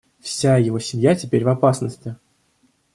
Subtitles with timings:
[0.19, 2.15] Вся его семья теперь в опасности.